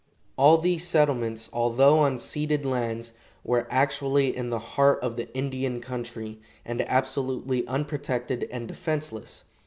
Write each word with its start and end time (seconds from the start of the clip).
All 0.35 0.57
these 0.57 0.87
settlements, 0.87 1.47
although 1.53 1.99
on 1.99 2.17
ceded 2.17 2.65
lands, 2.65 3.13
were 3.43 3.67
actually 3.69 4.35
in 4.35 4.49
the 4.49 4.57
heart 4.57 4.99
of 5.03 5.15
the 5.15 5.31
Indian 5.37 5.79
country, 5.79 6.39
and 6.65 6.81
absolutely 6.89 7.67
unprotected 7.67 8.47
and 8.49 8.67
defenseless. 8.67 9.43